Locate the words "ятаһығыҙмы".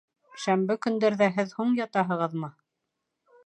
1.83-2.53